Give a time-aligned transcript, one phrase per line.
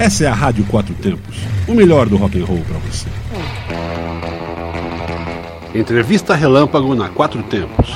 [0.00, 1.36] Essa é a Rádio Quatro Tempos,
[1.68, 3.06] o melhor do rock and roll para você.
[5.74, 7.94] Entrevista Relâmpago na Quatro Tempos.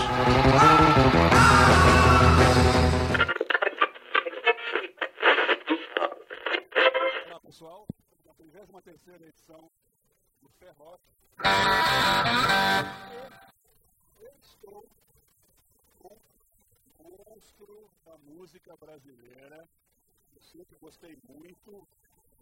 [20.57, 21.87] Sempre gostei muito,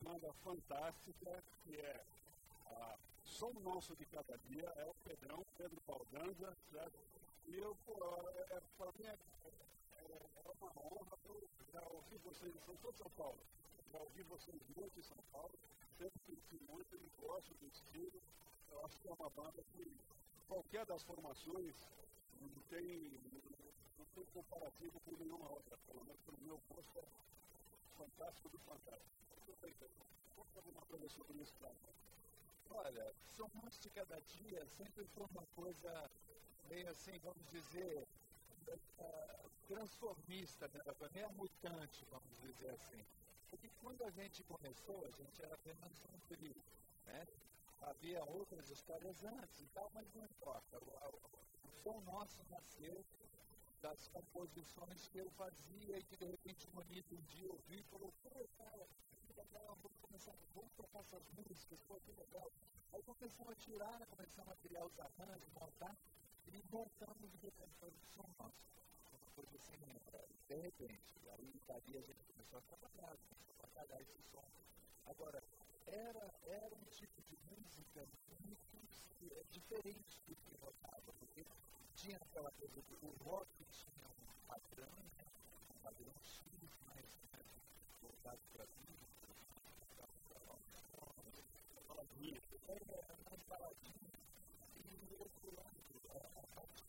[0.02, 2.04] banda fantástica, que é
[2.66, 6.98] a Som Nosso de Cada Dia, é o Pedrão, Pedro Baldanza, certo?
[7.48, 7.74] E eu,
[8.36, 9.16] é, é, para mim é,
[9.96, 13.38] é, é, uma honra, eu já ouvi vocês, são todos São Paulo,
[13.90, 15.52] já ouvi vocês muito em São Paulo,
[15.96, 18.20] sempre curti muito e gosto do estilo,
[18.72, 19.90] eu acho que é uma banda que
[20.48, 21.74] qualquer das formações
[22.40, 23.10] não tem,
[23.98, 27.31] não tem comparativo com nenhuma outra, pelo menos pelo meu gosto é
[28.02, 29.12] fantástico do fantástico.
[30.36, 31.74] Vamos fazer uma coisa sobre isso, cara.
[32.70, 36.10] Olha, São de Cada Dia sempre foi uma coisa
[36.68, 38.06] meio assim, vamos dizer,
[38.98, 40.80] uh, transformista, né?
[41.14, 43.04] meio mutante, vamos dizer assim.
[43.50, 46.56] Porque quando a gente começou, a gente era apenas um trio,
[47.06, 47.26] né?
[47.82, 50.78] Havia outras histórias antes e tal, mas não importa.
[50.78, 53.04] O som nosso nasceu
[53.82, 57.82] das composições que eu fazia e que de repente o Manito um dia ouviu e
[57.82, 58.86] falou, pô, cara,
[59.26, 62.50] que legal, vamos começar, vamos tocar essas músicas, pô, que legal.
[62.92, 65.96] Aí começamos a tirar, começamos a criar os arranjos, montar,
[66.46, 68.62] e montamos de repente para o som nosso.
[69.12, 69.72] Uma coisa assim,
[70.48, 71.18] de repente.
[71.30, 74.44] Aí dali a gente começou a trabalhar, começou a trabalhar esse som.
[75.06, 75.42] Agora,
[75.86, 78.06] era, era um tipo de música
[78.38, 78.78] muito
[79.32, 81.44] é, diferente do que rodava, porque
[81.96, 85.24] tinha aquela coisa do rock tinha um padrão, né?
[85.70, 86.42] um padrão X,
[86.86, 87.38] mais né?
[88.00, 89.02] voltado para a vida,
[91.88, 94.12] baladinha, era mais baladinha,
[94.76, 95.76] e do outro lado,
[96.36, 96.84] a parte,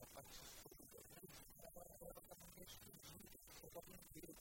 [0.00, 1.66] a parte sul da música,
[2.00, 4.34] ela estava meio escondida, só estava inteiro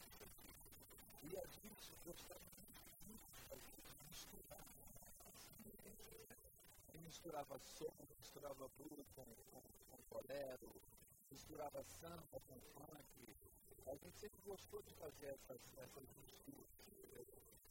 [1.24, 3.14] E a gente gostava muito de
[3.50, 4.66] fazer, de misturar,
[5.28, 5.62] assim,
[7.04, 9.11] misturava som, misturava blues
[10.22, 10.70] bolero,
[11.32, 13.36] misturava samba com funk.
[13.88, 15.62] A gente sempre gostou de fazer essas,
[16.18, 16.68] misturas.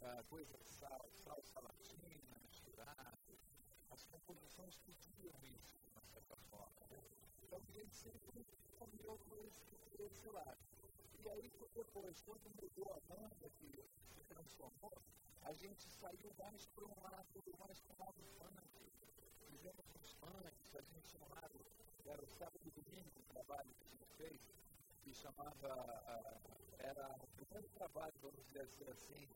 [0.00, 3.38] Uh, coisa sal, salsa latina, misturado.
[3.90, 6.86] As composições pediam isso, de uma certa forma.
[7.42, 8.46] Então a gente sempre
[8.78, 10.58] caminhou por esse, esse lado.
[11.22, 13.84] E aí, depois, quando mudou a banda, que
[14.14, 15.02] se transformou,
[15.42, 18.90] a gente saiu mais para um lado, mais para um lado funk.
[19.50, 21.39] Fizemos uns funks, a gente lado
[22.10, 24.40] era o sábado e domingo o trabalho que a gente fez,
[25.02, 26.32] que chamava,
[26.78, 29.28] era o primeiro trabalho, vamos dizer assim,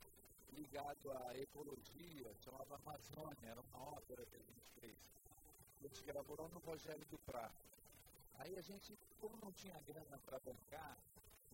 [0.53, 4.97] ligado à ecologia, chamava Amazônia, era uma ópera que a gente fez.
[5.81, 7.55] A gente gravou no Rogério do Prato.
[8.39, 10.99] Aí a gente, como não tinha grana para bancar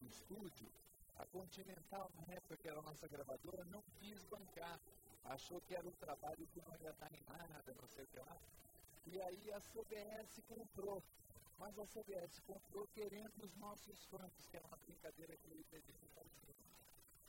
[0.00, 0.70] no estúdio,
[1.19, 4.80] a Continental, na época que era a nossa gravadora, não quis bancar.
[5.25, 8.19] Achou que era um trabalho que não ia dar em nada, não sei o que
[8.20, 8.38] lá.
[9.12, 11.03] E aí a CBS comprou.
[11.59, 15.65] Mas a CBS comprou querendo os nossos fãs, que era uma brincadeira que ele
[16.15, 16.54] fazia.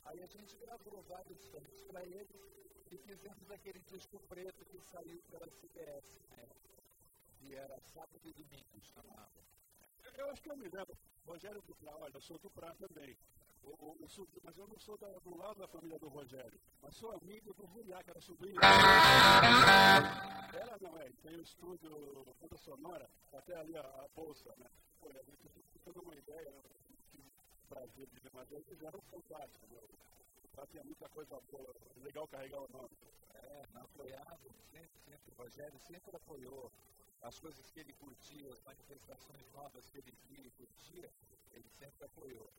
[0.04, 2.40] Aí a gente gravou vários fãs para eles
[2.90, 6.48] e fizemos aquele disco preto que saiu pela CBS, né?
[7.42, 9.42] E era sábado e domingo, chamava.
[10.16, 10.96] Eu acho que eu me lembro.
[11.26, 13.16] Rogério Duprá, olha, eu sou do Prá também.
[13.64, 16.60] Eu, eu, sou, mas eu não sou da, do lado da família do Rogério.
[16.82, 18.20] Mas sou amigo do Ruriá, que era.
[20.54, 24.66] Ela não é, tem o um estúdio Banda Sonora, até ali a, a bolsa, né?
[25.00, 25.48] Pô, a gente
[25.84, 26.62] tem uma ideia, né?
[27.68, 29.80] Brasil de mas eles fizeram fantástico, né?
[30.56, 32.90] Lá tinha muita coisa boa, legal carregar o nome.
[33.34, 36.70] É, apoiado, sempre, sempre, o Rogério sempre apoiou
[37.22, 41.10] as coisas que ele curtia, as manifestações novas que ele via e curtia,
[41.52, 42.50] ele sempre apoiou.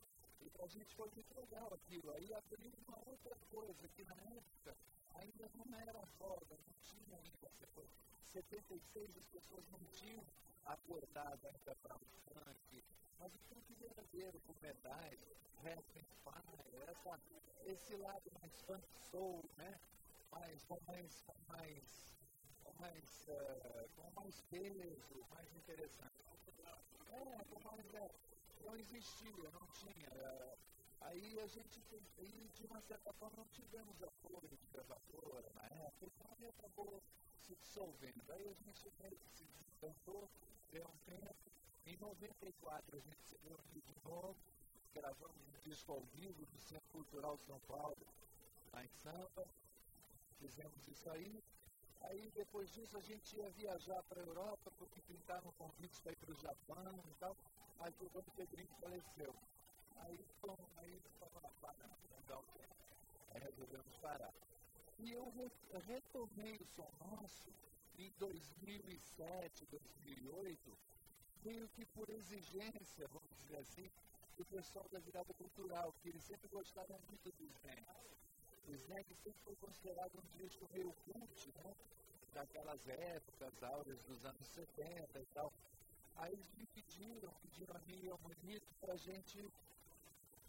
[0.44, 2.12] E para a gente muito legal aquilo.
[2.12, 4.76] Aí abriu uma outra coisa que na época
[5.14, 7.90] ainda não era foda, não tinha ainda essa coisa.
[8.22, 10.24] 76 as pessoas não tinham
[10.66, 12.84] acordado ainda para o funk,
[13.18, 15.20] mas o funk verdadeiro, com medais,
[15.62, 17.20] rap fire, essa,
[17.64, 19.78] esse lado mais funk soul, né?
[20.30, 22.16] Mais, com mais, com mais,
[22.64, 26.24] com mais, uh, com mais peso, mais interessante.
[27.12, 28.10] É, com mais, é,
[28.64, 30.08] não existia, não tinha.
[31.00, 31.82] Aí a gente,
[32.18, 37.02] e de uma certa forma, não tivemos apoio de gravadora na época, então ele acabou
[37.36, 38.32] se dissolvendo.
[38.32, 38.90] Aí a gente
[39.34, 40.28] se desencantou,
[40.72, 41.36] deu um tempo.
[41.86, 44.36] Em 94 a gente se reuniu de novo,
[44.94, 48.06] gravamos um disco ao vivo do Centro Cultural São Paulo,
[48.72, 49.46] lá em Sampa,
[50.38, 51.42] fizemos isso aí.
[52.08, 56.16] Aí depois disso a gente ia viajar para a Europa, porque pintaram convites para ir
[56.16, 57.36] para o Japão e tal.
[58.12, 59.34] Quando o Pedrinho faleceu.
[59.96, 62.44] Aí, estava na para, legal.
[63.30, 64.32] Aí resolvemos parar.
[64.98, 65.32] E eu
[65.86, 67.52] retomei o som nosso
[67.98, 70.78] em 2007, 2008,
[71.44, 73.90] meio que por exigência, vamos dizer assim,
[74.36, 78.23] do pessoal da virada cultural, que eles sempre gostaram muito dos Snacks.
[78.66, 81.74] O Snacks sempre foi considerado um disco meio cult, né?
[82.32, 85.52] Daquelas épocas, áureas dos anos 70 e tal.
[86.16, 89.48] Aí eles me pediram, pediram a mim e ao Monito para a gente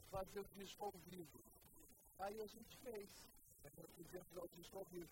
[0.10, 1.40] fazer o disco ao vivo.
[2.20, 3.10] Aí a gente fez.
[3.64, 5.10] Nós fizemos o disco ao vivo.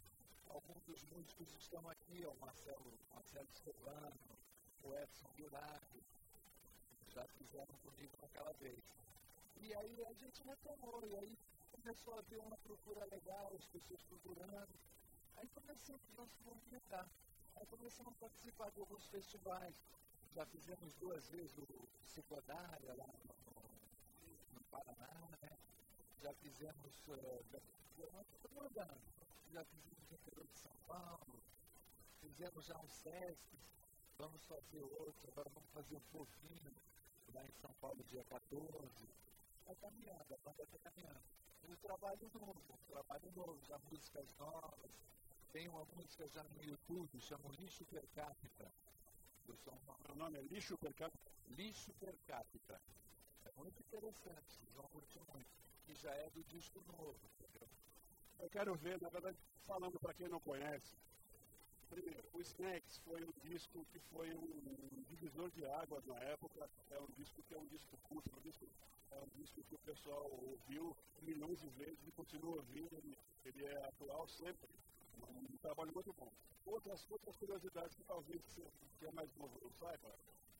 [0.49, 4.37] Alguns dos músicos estão aqui, o Marcelo, Marcelo Escovano,
[4.83, 6.03] o Edson Guilherme,
[7.13, 8.79] já fizeram comigo naquela vez.
[9.61, 11.37] E aí a gente retomou, e aí
[11.83, 14.73] começou a haver uma procura legal, as pessoas procurando.
[15.35, 17.05] Aí começamos a.
[17.55, 19.75] Aí começamos a participar de alguns festivais.
[20.33, 25.57] Já fizemos duas vezes o Psicodária lá no, no Paraná, né?
[26.21, 27.45] Já fizemos, uh,
[29.51, 31.43] já, fizemos o interior de São Paulo,
[32.21, 33.57] fizemos já um SESC,
[34.17, 36.73] vamos fazer outro, agora vamos fazer um fofinho
[37.33, 39.32] lá em São Paulo, dia 14.
[41.83, 44.91] Trabalho novo, trabalho novo, já músicas novas.
[45.51, 48.71] Tem uma música já no YouTube, chama Lixo Per Capita.
[50.09, 51.31] O nome é Lixo Per Capita?
[51.49, 52.81] Lixo Per Capita.
[53.45, 55.49] É muito interessante, vocês vão curtir muito.
[55.89, 57.67] E já é do disco novo, entendeu?
[58.39, 59.37] Eu quero ver, na verdade,
[59.67, 60.95] falando para quem não conhece,
[61.93, 66.67] Primeiro, o Snacks foi um disco que foi um divisor de águas na época.
[66.89, 68.65] É um disco que é um disco curto, um disco,
[69.11, 72.97] é um disco que o pessoal ouviu milhões de vezes e continua ouvindo.
[72.97, 74.67] Ele, ele é atual sempre.
[75.21, 76.31] Um trabalho muito bom.
[76.65, 78.41] Outras, outras curiosidades que talvez
[78.97, 80.15] que é mais novo não saiba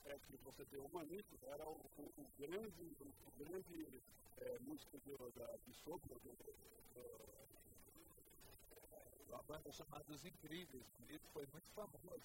[0.06, 4.04] é que você tem o Manito, era o, o, o grande, o grande
[4.38, 5.18] é, músico de,
[5.66, 6.14] de sopro
[9.34, 10.88] uma banda chamada Os Incríveis.
[10.88, 12.24] O Bonito foi muito famoso.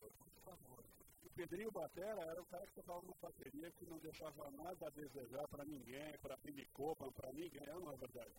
[0.00, 0.88] Foi muito famoso.
[1.22, 4.90] O Pedrinho Batera era o cara que tocava uma bateria que não deixava nada a
[4.90, 8.32] desejar para ninguém, para Pinicopa, para ninguém, não é verdade?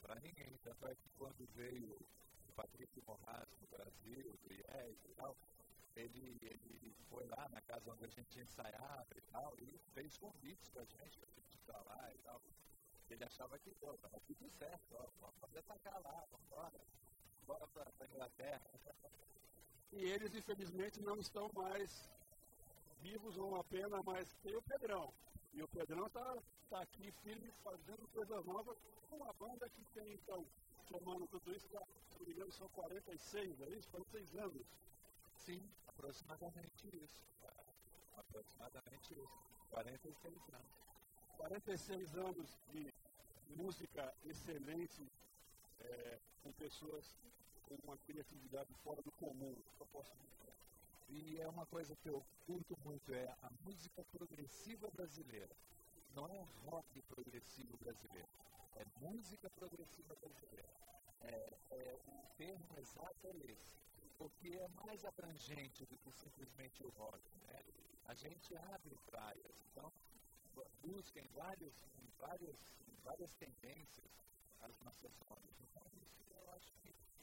[0.00, 0.58] Para ninguém.
[0.64, 1.92] Tanto é que quando veio
[2.48, 5.36] o Patrício Morraz no Brasil, o IES e tal,
[5.94, 10.70] ele, ele foi lá na casa onde a gente ensaiava e tal, e fez convites
[10.70, 12.40] para a gente, para a gente estar lá e tal.
[13.10, 16.80] Ele achava que, pô, estava tudo certo, ó, pode atacar lá, vamos embora
[17.46, 18.62] fora para a Inglaterra.
[19.92, 22.08] E eles, infelizmente, não estão mais
[23.02, 25.12] vivos, uma pena, mas tem o Pedrão.
[25.52, 26.36] E o Pedrão está
[26.70, 28.76] tá aqui firme, fazendo coisas novas,
[29.10, 30.46] com uma banda que tem, então,
[30.88, 33.88] somando tudo isso, tá, se não me engano, são 46, é isso?
[33.90, 34.66] 46 anos.
[35.34, 37.20] Sim, aproximadamente isso.
[38.16, 39.38] Aproximadamente isso.
[39.70, 40.82] 46 anos.
[41.36, 42.94] 46 anos de
[43.56, 45.06] música excelente,
[45.80, 47.04] é, com pessoas
[47.62, 49.54] com uma criatividade fora do comum.
[49.78, 50.52] Eu posso dizer.
[51.08, 55.54] E é uma coisa que eu curto muito, é a música progressiva brasileira.
[56.14, 58.28] Não é rock progressivo brasileiro,
[58.76, 60.68] é música progressiva brasileira.
[61.20, 63.76] É, é, o termo exato é esse,
[64.18, 67.20] porque é mais abrangente do que simplesmente o rock.
[67.46, 67.62] Né?
[68.06, 69.90] A gente abre praias, então
[70.82, 72.58] busca em várias, em várias,
[72.88, 74.10] em várias tendências
[74.62, 75.60] as nossas zonas.
[75.60, 76.01] Então, eu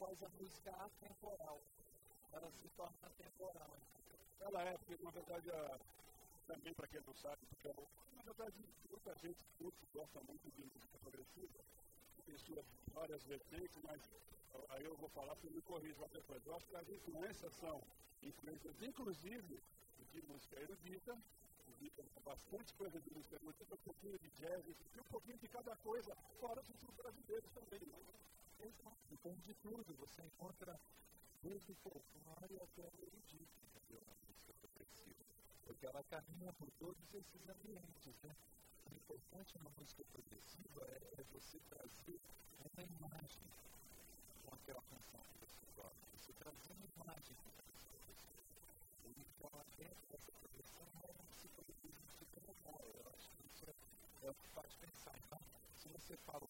[0.00, 1.60] faz a música atemporal.
[2.32, 3.76] Ela se torna atemporal.
[4.40, 5.78] Ela é, porque na verdade, a,
[6.46, 7.68] também para quem não sabe, porque
[8.16, 11.60] na verdade muita gente curte, gosta muito de música progressiva,
[12.24, 12.64] tem suas
[12.94, 14.00] várias vertentes, mas
[14.70, 16.46] aí eu vou falar, se me corrija depois.
[16.46, 17.82] Eu acho que as influências são
[18.22, 19.62] influências, inclusive,
[20.12, 21.16] de música erudita,
[22.24, 24.64] bastante coisa de música erudita, um pouquinho de jazz,
[24.98, 27.80] um pouquinho de cada coisa, fora dos brasileiros também.
[28.60, 28.72] Né?
[29.10, 30.78] Então, de tudo, você encontra
[31.42, 34.02] desde folclore até o erudito, entendeu?
[34.06, 35.24] Na música progressiva.
[35.64, 38.36] Porque ela caminha por todos esses ambientes, né?
[38.90, 42.20] O importante na música progressiva é, é você trazer
[42.60, 43.48] uma imagem
[44.44, 45.96] com aquela canção que você toca.
[46.18, 48.00] Você trazer uma imagem com aquela canção.
[49.06, 52.80] Então, dentro dessa progressão, é um psicologismo psicomotor.
[52.84, 55.14] Eu acho que isso é, é o que faz pensar.
[55.26, 55.40] Então,
[55.78, 56.46] se você fala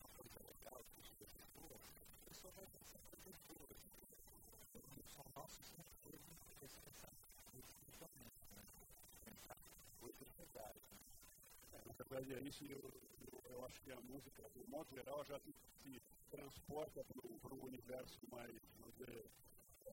[12.26, 12.38] né?
[12.38, 12.64] É, isso.
[12.64, 16.00] Eu, eu, eu acho que a música, de modo geral, já se, se
[16.30, 19.00] transporta para um universo mais, vamos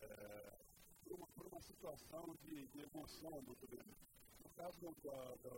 [0.02, 0.52] é,
[1.04, 3.96] por, uma, uma situação de, de emoção muito grande.
[4.44, 5.56] No caso da, da,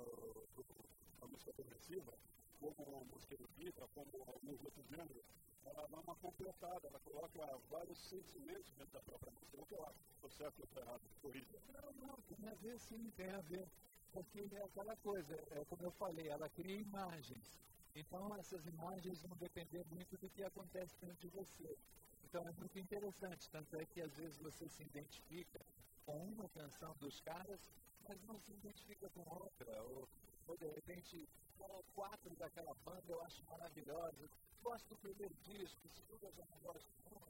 [1.19, 2.13] da música progressiva,
[2.59, 5.23] como a música erudita, como alguns outros gêneros,
[5.65, 9.57] ela dá uma completada, ela coloca vários sentimentos dentro da própria música.
[9.57, 11.59] Não que certo ou estou errado, corrija.
[11.73, 13.67] Não, não, tem a ver sim, tem a ver.
[14.11, 17.59] Porque é aquela coisa, é, como eu falei, ela cria imagens.
[17.95, 21.77] Então essas imagens vão depender muito do que acontece dentro de você.
[22.23, 25.59] Então é muito interessante, tanto é que às vezes você se identifica
[26.05, 27.59] com uma canção dos caras,
[28.07, 29.83] mas não se identifica com outra.
[29.83, 30.07] Ou,
[30.47, 31.27] ou de repente,
[31.95, 34.29] quatro daquela banda eu acho maravilhosa.
[34.63, 37.29] Gosto do primeiro disco, o segundo eu já não gosto muito.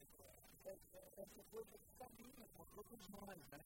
[0.65, 3.59] É, é, essa coisa caminha com todos nós, né?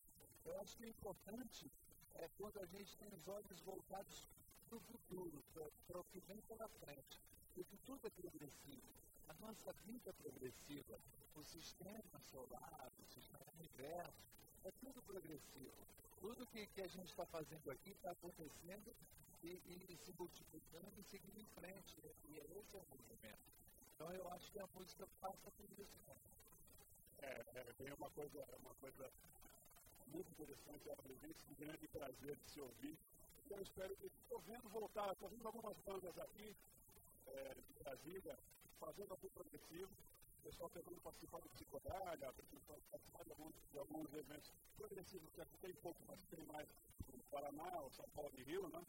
[0.46, 1.72] Eu acho que o importante
[2.16, 4.28] é quando a gente tem os olhos voltados
[4.70, 5.44] para o futuro,
[5.88, 7.20] para o que vem pela frente.
[7.54, 8.82] Porque tudo é progressivo.
[9.30, 11.00] A nossa vida é progressiva.
[11.36, 14.24] O sistema solar, o sistema universo,
[14.64, 15.74] é tudo progressivo.
[16.20, 18.96] Tudo que, que a gente está fazendo aqui está acontecendo
[19.44, 21.98] e, e, se multiplicando e seguindo em frente.
[22.30, 23.44] E esse é o movimento.
[23.96, 26.00] Então eu acho que a música passa por isso.
[26.08, 26.16] Né?
[27.22, 29.12] É, é, tem uma coisa, uma coisa
[30.08, 32.98] muito interessante, a presença de grande prazer de se ouvir.
[33.50, 36.56] Eu espero que, estou vendo voltar, estou vendo algumas bandas aqui
[37.28, 38.38] é, de Brasília,
[38.80, 39.90] fazendo algum progressivo,
[40.40, 42.34] o pessoal tentando participar do Psicodália,
[42.92, 46.68] participar de alguns, de alguns eventos progressivos, que aqui tem pouco, mas tem mais
[47.14, 48.82] no Paraná, o São Paulo e Rio, né?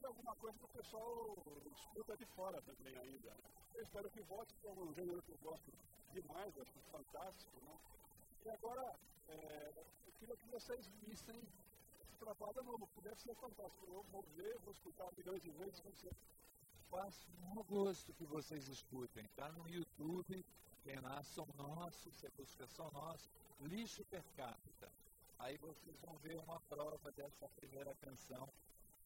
[0.00, 1.36] E alguma coisa que o pessoal
[1.72, 3.36] escuta de fora também ainda.
[3.74, 5.72] Eu espero que volte, que é um gênero que eu gosto
[6.12, 7.76] demais, acho fantástico, né?
[8.46, 8.94] E agora,
[9.28, 9.72] é,
[10.06, 11.36] eu queria que vocês vissem
[12.00, 13.86] esse trabalho novo, deve ser fantástico.
[13.86, 16.10] Eu vou ver, vou escutar milhões de vezes, como você
[16.90, 19.24] faço no gosto que vocês escutem.
[19.24, 20.44] Está no YouTube,
[20.84, 23.28] tem lá Som Nosso, você busca Som Nosso,
[23.60, 24.90] Lixo Per Capita.
[25.38, 28.48] Aí vocês vão ver uma prova dessa primeira canção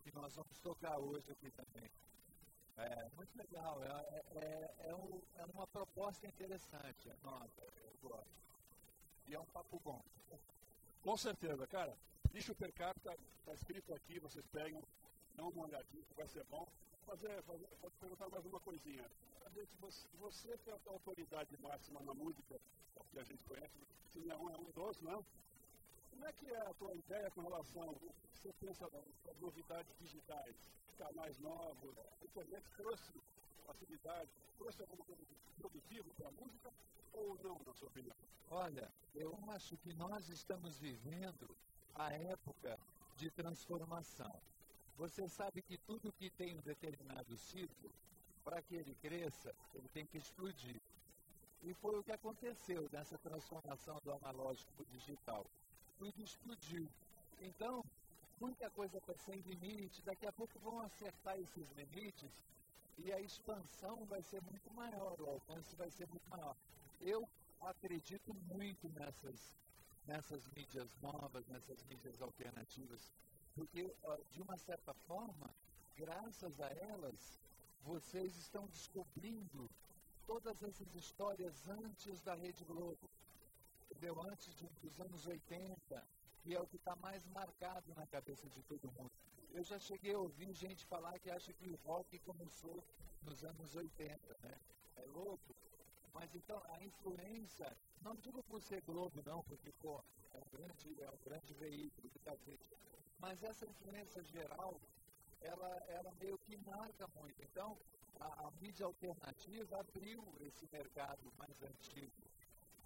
[0.05, 1.91] que nós vamos tocar hoje aqui também.
[2.77, 8.48] É muito legal, é, é, é, um, é uma proposta interessante, nota, eu gosto.
[9.29, 10.03] E é um papo bom.
[11.03, 11.95] Com certeza, cara.
[12.33, 14.83] Lixo per capita, está escrito aqui, vocês pegam,
[15.37, 16.67] dão uma olhadinha, vai ser bom.
[17.07, 19.05] Fazer, fazer, vou te perguntar mais uma coisinha.
[19.81, 22.61] Você, você que é a autoridade máxima na música,
[23.11, 23.79] que a gente conhece,
[24.13, 25.25] se é um, é um dos, não?
[26.11, 27.95] Como é que é a tua ideia com relação,
[28.35, 28.89] você pensa
[29.25, 30.55] nas novidades digitais,
[30.99, 33.13] canais novos, a internet trouxe
[33.67, 35.23] facilidade, trouxe alguma coisa
[35.59, 36.73] produtivo para a música
[37.13, 38.17] ou não, na sua opinião?
[38.51, 41.49] Olha, eu acho que nós estamos vivendo
[41.95, 42.79] a época
[43.17, 44.33] de transformação.
[44.97, 47.91] Você sabe que tudo que tem um determinado ciclo,
[48.45, 50.81] para que ele cresça, ele tem que explodir.
[51.65, 55.45] E foi o que aconteceu nessa transformação do analógico para o digital.
[55.99, 56.89] Tudo explodiu.
[57.41, 57.85] Então,
[58.41, 62.31] muita coisa está sem limite, daqui a pouco vão acertar esses limites
[62.99, 66.57] e a expansão vai ser muito maior, o alcance vai ser muito maior.
[67.01, 67.29] Eu
[67.63, 69.57] acredito muito nessas,
[70.07, 73.13] nessas mídias novas, nessas mídias alternativas,
[73.55, 73.93] porque,
[74.31, 75.51] de uma certa forma,
[75.97, 77.41] graças a elas,
[77.83, 79.69] vocês estão descobrindo
[80.27, 83.11] todas essas histórias antes da Rede Globo,
[83.91, 84.21] entendeu?
[84.31, 86.05] Antes de, dos anos 80,
[86.43, 89.11] que é o que está mais marcado na cabeça de todo mundo.
[89.53, 92.85] Eu já cheguei a ouvir gente falar que acha que o rock começou
[93.23, 94.55] nos anos 80, né?
[94.97, 95.58] É louco.
[96.19, 100.03] Mas então a influência, não digo por ser Globo, não, porque pô,
[100.35, 102.35] é um grande, é um grande veículo que está
[103.21, 104.75] Mas essa influência geral,
[105.41, 107.41] ela, ela meio que marca muito.
[107.43, 107.79] Então,
[108.19, 112.23] a, a mídia alternativa abriu esse mercado mais antigo,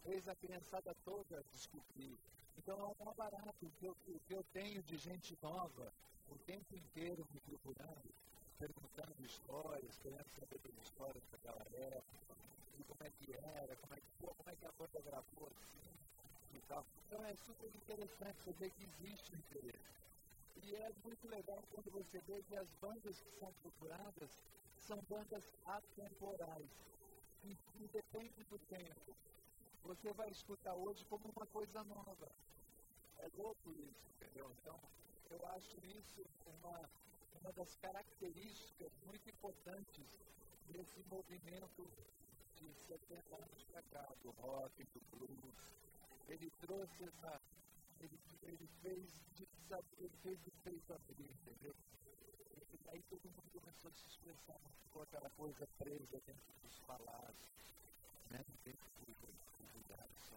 [0.02, 2.18] fez a criançada toda descobrir.
[2.58, 3.64] Então é um barato.
[3.66, 3.96] O que, eu,
[4.26, 5.90] que eu tenho de gente nova,
[6.28, 8.14] o tempo inteiro me procurando,
[8.58, 11.22] perguntando histórias, querendo saber das histórias
[11.74, 12.21] época, de
[12.92, 15.92] como é que era, como é que, pô, como é que a assim
[16.52, 16.84] e tal.
[17.06, 20.02] Então é super interessante ver que existe interesse.
[20.62, 24.30] E é muito legal quando você vê que as bandas que são procuradas
[24.86, 26.70] são bandas atemporais,
[27.40, 29.16] que independem do tempo.
[29.84, 32.28] Você vai escutar hoje como uma coisa nova.
[33.18, 34.50] É louco isso, entendeu?
[34.60, 34.78] Então,
[35.30, 36.78] eu acho isso uma,
[37.40, 40.06] uma das características muito importantes
[40.66, 41.82] desse movimento
[42.68, 45.74] de 70 anos para cá, do rock, do blues.
[46.28, 47.40] Ele trouxe essa.
[48.00, 49.20] Ele, ele fez,
[49.98, 51.74] ele fez o peito abrir, entendeu?
[52.88, 57.74] aí todo mundo começou a se expressar, ficou aquela coisa presa dentro dos palácios,
[58.30, 58.44] né?
[58.64, 58.90] dentro
[59.58, 60.36] dos lugares só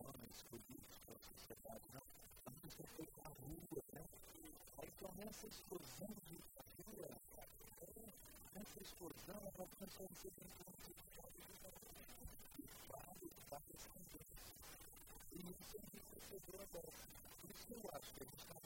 [0.00, 2.02] homens, políticos, da sociedade, não.
[2.46, 4.04] A música foi para a rua, né?
[4.78, 7.20] Aí então nessa explosão de cultura,
[8.54, 10.61] nessa explosão, ela começou a ser de
[13.52, 13.58] E é
[16.46, 16.82] dessa.
[17.40, 18.62] Por isso que eu acho que está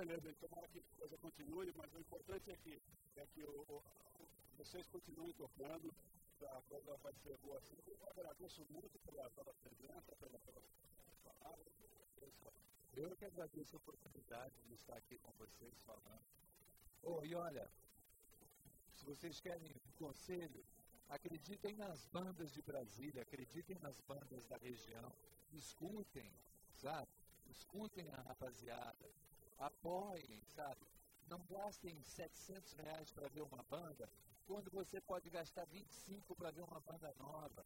[0.00, 2.80] beleza, então tomara que a coisa continue, mas o importante é que,
[3.16, 3.82] é que o, o,
[4.56, 5.92] vocês continuem tocando,
[6.42, 7.76] a coisa vai ser boa assim.
[7.86, 10.59] Eu agradeço muito pela, presença, pela, palavra.
[13.00, 16.20] Eu que agradeço a oportunidade de estar aqui com vocês falando.
[17.02, 17.66] Oh, e olha,
[18.94, 20.62] se vocês querem um conselho,
[21.08, 25.10] acreditem nas bandas de Brasília, acreditem nas bandas da região,
[25.54, 26.30] escutem,
[26.74, 27.08] sabe?
[27.48, 29.10] Escutem a rapaziada,
[29.58, 30.86] apoiem, sabe?
[31.26, 34.10] Não gastem 700 reais para ver uma banda,
[34.46, 37.64] quando você pode gastar 25 para ver uma banda nova.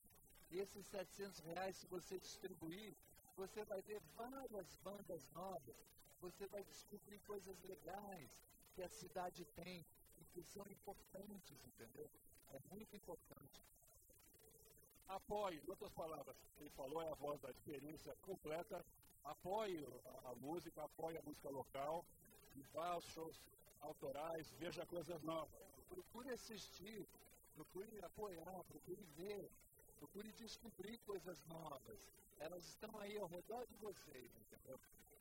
[0.52, 2.94] E esses 700 reais, se você distribuir,
[3.36, 5.76] você vai ver várias bandas novas,
[6.20, 8.30] você vai descobrir coisas legais
[8.74, 9.84] que a cidade tem
[10.18, 12.10] e que são importantes, entendeu?
[12.52, 13.62] É muito importante.
[15.08, 18.84] Apoie, em outras palavras, ele falou é a voz da experiência completa
[19.24, 22.04] apoie a, a música, apoie a música local,
[22.56, 23.36] e vá aos shows
[23.80, 25.50] autorais, veja coisas novas.
[25.88, 27.06] Procure assistir,
[27.54, 29.50] procure apoiar, procure ver,
[29.98, 31.98] procure descobrir coisas novas.
[32.38, 34.78] Elas estão aí ao redor de vocês, entendeu?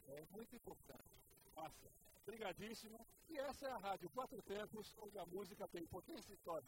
[0.09, 1.21] É muito importante.
[1.55, 1.89] Massa.
[2.23, 2.99] Obrigadíssimo.
[3.29, 6.67] E essa é a Rádio Quatro Tempos, onde a música tem potência histórica.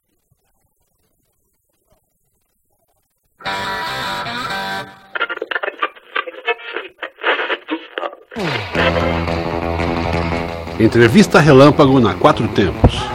[10.80, 13.15] Entrevista Relâmpago na Quatro Tempos.